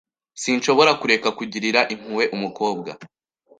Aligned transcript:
Sinshobora 0.41 0.91
kureka 1.01 1.29
kugirira 1.37 1.79
impuhwe 1.93 2.23
umukobwa. 2.35 2.91